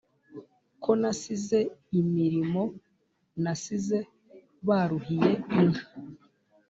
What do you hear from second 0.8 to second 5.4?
ko nasize imirimo, nasize baruhiye